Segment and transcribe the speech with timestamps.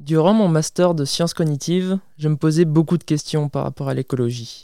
[0.00, 3.94] Durant mon master de sciences cognitives, je me posais beaucoup de questions par rapport à
[3.94, 4.62] l'écologie.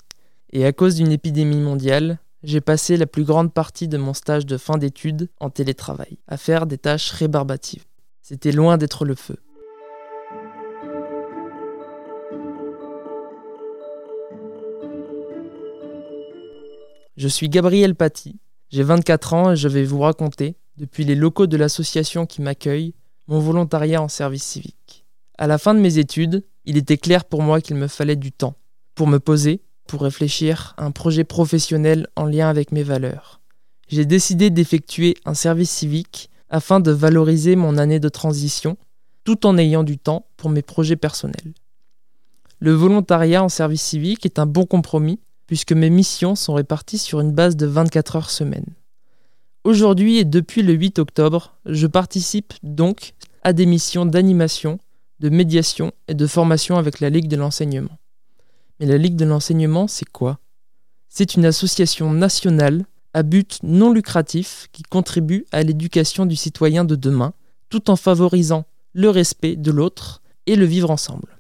[0.50, 4.46] Et à cause d'une épidémie mondiale, j'ai passé la plus grande partie de mon stage
[4.46, 7.84] de fin d'études en télétravail, à faire des tâches rébarbatives.
[8.22, 9.36] C'était loin d'être le feu.
[17.18, 18.38] Je suis Gabriel Paty,
[18.70, 22.94] j'ai 24 ans et je vais vous raconter, depuis les locaux de l'association qui m'accueille,
[23.26, 25.05] mon volontariat en service civique.
[25.38, 28.32] À la fin de mes études, il était clair pour moi qu'il me fallait du
[28.32, 28.56] temps
[28.94, 33.40] pour me poser, pour réfléchir à un projet professionnel en lien avec mes valeurs.
[33.88, 38.76] J'ai décidé d'effectuer un service civique afin de valoriser mon année de transition
[39.24, 41.52] tout en ayant du temps pour mes projets personnels.
[42.58, 47.20] Le volontariat en service civique est un bon compromis puisque mes missions sont réparties sur
[47.20, 48.66] une base de 24 heures semaine.
[49.64, 54.78] Aujourd'hui et depuis le 8 octobre, je participe donc à des missions d'animation,
[55.20, 57.98] de médiation et de formation avec la Ligue de l'enseignement.
[58.78, 60.38] Mais la Ligue de l'enseignement, c'est quoi?
[61.08, 66.96] C'est une association nationale à but non lucratif qui contribue à l'éducation du citoyen de
[66.96, 67.32] demain,
[67.70, 71.38] tout en favorisant le respect de l'autre et le vivre ensemble.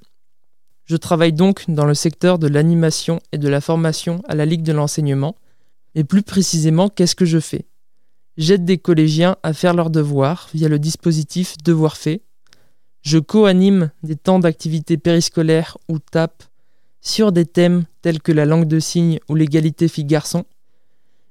[0.84, 4.62] Je travaille donc dans le secteur de l'animation et de la formation à la Ligue
[4.62, 5.36] de l'enseignement.
[5.94, 7.66] Et plus précisément, qu'est-ce que je fais?
[8.36, 12.22] J'aide des collégiens à faire leurs devoirs via le dispositif Devoir fait.
[13.06, 16.42] Je co-anime des temps d'activité périscolaire ou TAP
[17.00, 20.44] sur des thèmes tels que la langue de signes ou l'égalité filles-garçons.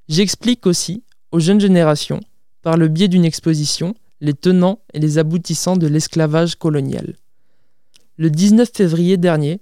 [0.07, 2.21] J'explique aussi aux jeunes générations,
[2.61, 7.17] par le biais d'une exposition, les tenants et les aboutissants de l'esclavage colonial.
[8.15, 9.59] Le 19 février dernier,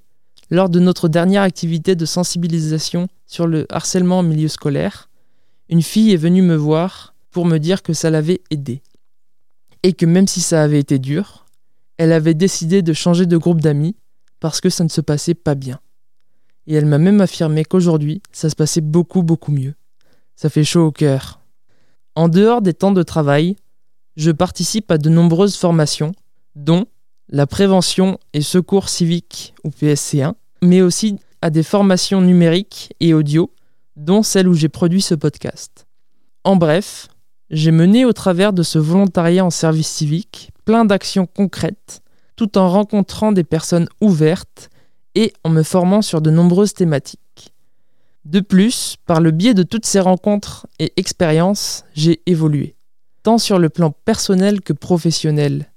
[0.51, 5.09] lors de notre dernière activité de sensibilisation sur le harcèlement en milieu scolaire,
[5.67, 8.83] une fille est venue me voir pour me dire que ça l'avait aidée.
[9.81, 11.42] Et que même si ça avait été dur,
[11.97, 13.95] elle avait décidé de changer de groupe d'amis
[14.39, 15.79] parce que ça ne se passait pas bien.
[16.67, 19.75] Et elle m'a même affirmé qu'aujourd'hui, ça se passait beaucoup beaucoup mieux.
[20.35, 21.39] Ça fait chaud au cœur.
[22.15, 23.55] En dehors des temps de travail,
[24.15, 26.13] je participe à de nombreuses formations,
[26.55, 26.85] dont
[27.29, 33.51] la prévention et secours civique ou PSC1, mais aussi à des formations numériques et audio,
[33.95, 35.87] dont celle où j'ai produit ce podcast.
[36.43, 37.07] En bref,
[37.49, 42.01] j'ai mené au travers de ce volontariat en service civique plein d'actions concrètes,
[42.35, 44.69] tout en rencontrant des personnes ouvertes
[45.15, 47.53] et en me formant sur de nombreuses thématiques.
[48.25, 52.75] De plus, par le biais de toutes ces rencontres et expériences, j'ai évolué,
[53.21, 55.69] tant sur le plan personnel que professionnel,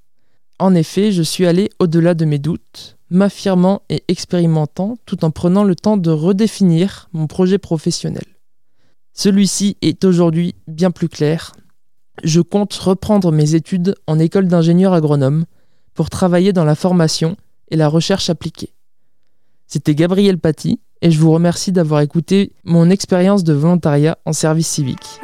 [0.58, 5.64] en effet, je suis allé au-delà de mes doutes, m'affirmant et expérimentant tout en prenant
[5.64, 8.24] le temps de redéfinir mon projet professionnel.
[9.12, 11.52] Celui-ci est aujourd'hui bien plus clair.
[12.24, 15.44] Je compte reprendre mes études en école d'ingénieur agronome
[15.94, 17.36] pour travailler dans la formation
[17.70, 18.72] et la recherche appliquée.
[19.66, 24.68] C'était Gabriel Paty et je vous remercie d'avoir écouté mon expérience de volontariat en service
[24.68, 25.20] civique.